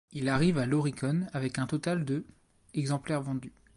Il 0.13 0.29
arrive 0.29 0.57
à 0.57 0.65
l'Oricon 0.65 1.27
avec 1.31 1.59
un 1.59 1.67
total 1.67 2.03
de 2.05 2.25
exemplaires 2.73 3.21
vendus. 3.21 3.53